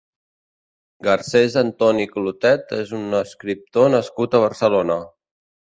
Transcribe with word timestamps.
Garcés 1.07 1.57
Antoni 1.63 2.07
Clotet 2.15 2.75
és 2.81 2.97
un 3.03 3.07
escriptor 3.21 3.95
nascut 3.99 4.37
a 4.41 4.45
Barcelona. 4.49 5.03